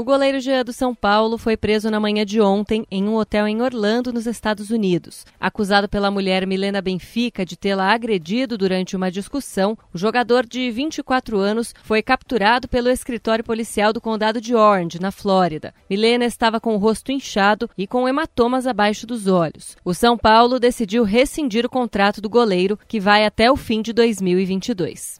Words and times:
O 0.00 0.02
goleiro 0.02 0.40
Jean 0.40 0.64
do 0.64 0.72
São 0.72 0.94
Paulo 0.94 1.36
foi 1.36 1.58
preso 1.58 1.90
na 1.90 2.00
manhã 2.00 2.24
de 2.24 2.40
ontem 2.40 2.86
em 2.90 3.06
um 3.06 3.16
hotel 3.16 3.46
em 3.46 3.60
Orlando, 3.60 4.10
nos 4.10 4.26
Estados 4.26 4.70
Unidos. 4.70 5.26
Acusado 5.38 5.90
pela 5.90 6.10
mulher 6.10 6.46
Milena 6.46 6.80
Benfica 6.80 7.44
de 7.44 7.54
tê-la 7.54 7.92
agredido 7.92 8.56
durante 8.56 8.96
uma 8.96 9.10
discussão, 9.10 9.76
o 9.92 9.98
jogador 9.98 10.46
de 10.46 10.70
24 10.70 11.38
anos 11.38 11.74
foi 11.82 12.00
capturado 12.02 12.66
pelo 12.66 12.88
escritório 12.88 13.44
policial 13.44 13.92
do 13.92 14.00
condado 14.00 14.40
de 14.40 14.54
Orange, 14.54 14.98
na 14.98 15.10
Flórida. 15.10 15.74
Milena 15.90 16.24
estava 16.24 16.58
com 16.58 16.74
o 16.74 16.78
rosto 16.78 17.12
inchado 17.12 17.68
e 17.76 17.86
com 17.86 18.08
hematomas 18.08 18.66
abaixo 18.66 19.06
dos 19.06 19.26
olhos. 19.26 19.76
O 19.84 19.92
São 19.92 20.16
Paulo 20.16 20.58
decidiu 20.58 21.04
rescindir 21.04 21.66
o 21.66 21.70
contrato 21.70 22.22
do 22.22 22.30
goleiro, 22.30 22.78
que 22.88 22.98
vai 22.98 23.26
até 23.26 23.52
o 23.52 23.56
fim 23.56 23.82
de 23.82 23.92
2022. 23.92 25.18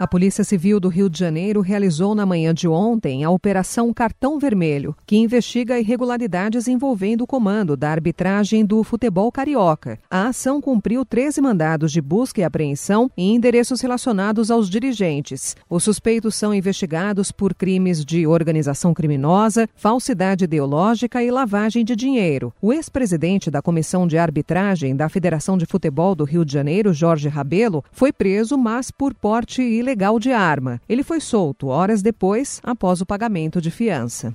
A 0.00 0.06
Polícia 0.06 0.42
Civil 0.42 0.80
do 0.80 0.88
Rio 0.88 1.10
de 1.10 1.18
Janeiro 1.18 1.60
realizou 1.60 2.14
na 2.14 2.24
manhã 2.24 2.54
de 2.54 2.66
ontem 2.66 3.22
a 3.22 3.28
Operação 3.28 3.92
Cartão 3.92 4.38
Vermelho, 4.38 4.96
que 5.04 5.18
investiga 5.18 5.78
irregularidades 5.78 6.66
envolvendo 6.68 7.20
o 7.20 7.26
comando 7.26 7.76
da 7.76 7.90
arbitragem 7.90 8.64
do 8.64 8.82
futebol 8.82 9.30
carioca. 9.30 9.98
A 10.10 10.28
ação 10.28 10.58
cumpriu 10.58 11.04
13 11.04 11.42
mandados 11.42 11.92
de 11.92 12.00
busca 12.00 12.40
e 12.40 12.44
apreensão 12.44 13.10
em 13.14 13.34
endereços 13.34 13.82
relacionados 13.82 14.50
aos 14.50 14.70
dirigentes. 14.70 15.54
Os 15.68 15.84
suspeitos 15.84 16.34
são 16.34 16.54
investigados 16.54 17.30
por 17.30 17.52
crimes 17.52 18.02
de 18.02 18.26
organização 18.26 18.94
criminosa, 18.94 19.68
falsidade 19.76 20.44
ideológica 20.44 21.22
e 21.22 21.30
lavagem 21.30 21.84
de 21.84 21.94
dinheiro. 21.94 22.54
O 22.62 22.72
ex-presidente 22.72 23.50
da 23.50 23.60
Comissão 23.60 24.06
de 24.06 24.16
Arbitragem 24.16 24.96
da 24.96 25.10
Federação 25.10 25.58
de 25.58 25.66
Futebol 25.66 26.14
do 26.14 26.24
Rio 26.24 26.42
de 26.42 26.54
Janeiro, 26.54 26.90
Jorge 26.90 27.28
Rabelo, 27.28 27.84
foi 27.92 28.14
preso, 28.14 28.56
mas 28.56 28.90
por 28.90 29.12
porte 29.12 29.60
ilegal 29.60 29.89
ilegal 29.90 30.18
de 30.20 30.32
arma. 30.32 30.80
Ele 30.88 31.02
foi 31.02 31.20
solto 31.20 31.66
horas 31.68 32.00
depois, 32.00 32.60
após 32.62 33.00
o 33.00 33.06
pagamento 33.06 33.60
de 33.60 33.70
fiança. 33.70 34.32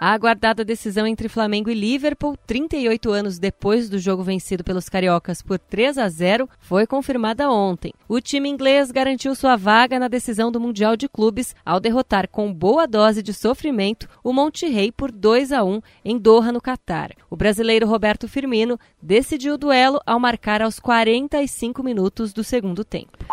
A 0.00 0.12
aguardada 0.12 0.62
decisão 0.62 1.06
entre 1.06 1.30
Flamengo 1.30 1.70
e 1.70 1.74
Liverpool, 1.74 2.36
38 2.46 3.10
anos 3.10 3.38
depois 3.38 3.88
do 3.88 3.98
jogo 3.98 4.22
vencido 4.22 4.62
pelos 4.62 4.86
cariocas 4.86 5.40
por 5.40 5.58
3 5.58 5.96
a 5.96 6.08
0, 6.08 6.46
foi 6.58 6.86
confirmada 6.86 7.50
ontem. 7.50 7.94
O 8.06 8.20
time 8.20 8.50
inglês 8.50 8.90
garantiu 8.90 9.34
sua 9.34 9.56
vaga 9.56 9.98
na 9.98 10.08
decisão 10.08 10.52
do 10.52 10.60
Mundial 10.60 10.94
de 10.94 11.08
Clubes 11.08 11.54
ao 11.64 11.80
derrotar 11.80 12.28
com 12.28 12.52
boa 12.52 12.86
dose 12.86 13.22
de 13.22 13.32
sofrimento 13.32 14.06
o 14.22 14.30
Monterrey 14.30 14.92
por 14.92 15.10
2 15.10 15.52
a 15.52 15.64
1 15.64 15.80
em 16.04 16.18
Doha, 16.18 16.52
no 16.52 16.60
Catar. 16.60 17.12
O 17.30 17.36
brasileiro 17.36 17.86
Roberto 17.86 18.28
Firmino 18.28 18.78
decidiu 19.00 19.54
o 19.54 19.58
duelo 19.58 20.00
ao 20.04 20.20
marcar 20.20 20.60
aos 20.60 20.78
45 20.78 21.82
minutos 21.82 22.34
do 22.34 22.44
segundo 22.44 22.84
tempo. 22.84 23.24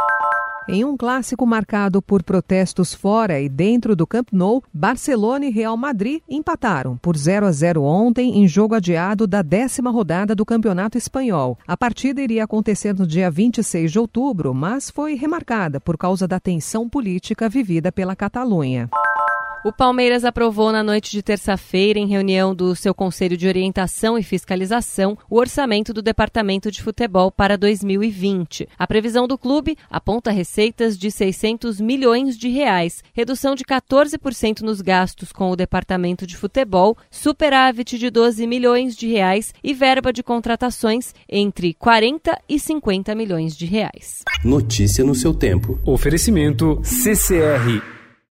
Em 0.74 0.86
um 0.86 0.96
clássico 0.96 1.46
marcado 1.46 2.02
por 2.02 2.24
protestos 2.24 2.94
fora 2.94 3.42
e 3.42 3.50
dentro 3.50 3.94
do 3.94 4.08
Camp 4.08 4.30
Nou, 4.32 4.64
Barcelona 4.74 5.46
e 5.46 5.50
Real 5.50 5.76
Madrid 5.76 6.22
empataram 6.30 6.96
por 6.96 7.18
0 7.18 7.46
a 7.46 7.52
0 7.52 7.84
ontem 7.84 8.38
em 8.38 8.48
jogo 8.48 8.74
adiado 8.74 9.28
da 9.28 9.42
décima 9.42 9.92
rodada 9.92 10.34
do 10.34 10.46
Campeonato 10.46 10.98
Espanhol. 10.98 11.58
A 11.68 11.76
partida 11.76 12.22
iria 12.22 12.46
acontecer 12.46 12.94
no 12.94 13.06
dia 13.06 13.30
26 13.30 13.92
de 13.92 14.00
outubro, 14.00 14.54
mas 14.54 14.90
foi 14.90 15.16
remarcada 15.16 15.82
por 15.82 15.98
causa 15.98 16.26
da 16.26 16.40
tensão 16.40 16.88
política 16.88 17.50
vivida 17.50 17.92
pela 17.92 18.16
Catalunha. 18.16 18.90
O 19.64 19.72
Palmeiras 19.72 20.26
aprovou 20.26 20.72
na 20.72 20.82
noite 20.82 21.12
de 21.12 21.22
terça-feira, 21.22 22.00
em 22.00 22.08
reunião 22.08 22.56
do 22.56 22.76
seu 22.76 22.96
Conselho 22.96 23.38
de 23.38 23.48
Orientação 23.48 24.18
e 24.18 24.24
Fiscalização, 24.24 25.16
o 25.30 25.38
orçamento 25.38 25.94
do 25.94 26.02
Departamento 26.02 26.72
de 26.72 26.82
Futebol 26.82 27.32
para 27.32 27.56
2020. 27.60 28.68
A 28.76 28.88
previsão 28.88 29.28
do 29.28 29.38
clube 29.38 29.78
aponta 29.88 30.32
receitas 30.32 30.98
de 30.98 31.12
600 31.12 31.80
milhões 31.80 32.40
de 32.40 32.50
reais, 32.50 33.04
redução 33.14 33.54
de 33.54 33.64
14% 33.64 34.62
nos 34.62 34.82
gastos 34.82 35.32
com 35.32 35.52
o 35.52 35.56
Departamento 35.56 36.26
de 36.26 36.36
Futebol, 36.36 36.98
superávit 37.12 38.00
de 38.00 38.10
12 38.10 38.48
milhões 38.48 38.96
de 38.96 39.08
reais 39.08 39.54
e 39.64 39.76
verba 39.76 40.12
de 40.12 40.24
contratações 40.24 41.14
entre 41.30 41.76
40 41.76 42.36
e 42.50 42.60
50 42.60 43.14
milhões 43.14 43.56
de 43.56 43.68
reais. 43.68 44.24
Notícia 44.44 45.04
no 45.04 45.14
seu 45.14 45.36
tempo. 45.36 45.80
Oferecimento 45.86 46.82
CCR 46.84 48.01